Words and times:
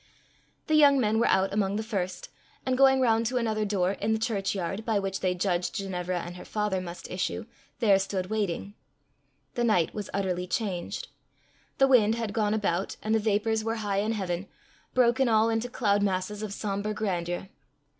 The 0.65 0.73
young 0.73 0.99
men 0.99 1.19
were 1.19 1.27
out 1.27 1.53
among 1.53 1.75
the 1.75 1.83
first, 1.83 2.29
and 2.65 2.75
going 2.75 3.01
round 3.01 3.27
to 3.27 3.37
another 3.37 3.65
door, 3.65 3.91
in 3.91 4.13
the 4.13 4.17
church 4.17 4.55
yard, 4.55 4.83
by 4.83 4.97
which 4.97 5.19
they 5.19 5.35
judged 5.35 5.75
Ginevra 5.75 6.21
and 6.21 6.37
her 6.37 6.43
father 6.43 6.81
must 6.81 7.11
issue, 7.11 7.45
there 7.77 7.99
stood 7.99 8.25
waiting. 8.31 8.73
The 9.53 9.63
night 9.63 9.93
was 9.93 10.09
utterly 10.11 10.47
changed. 10.47 11.09
The 11.77 11.87
wind 11.87 12.15
had 12.15 12.33
gone 12.33 12.55
about, 12.55 12.95
and 13.03 13.13
the 13.13 13.19
vapours 13.19 13.63
were 13.63 13.75
high 13.85 13.99
in 13.99 14.13
heaven, 14.13 14.47
broken 14.95 15.29
all 15.29 15.49
into 15.49 15.69
cloud 15.69 16.01
masses 16.01 16.41
of 16.41 16.51
sombre 16.51 16.95
grandeur. 16.95 17.49